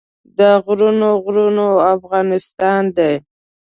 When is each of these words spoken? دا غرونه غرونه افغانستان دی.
دا 0.37 0.51
غرونه 0.65 1.09
غرونه 1.23 1.65
افغانستان 1.95 2.83
دی. 2.97 3.13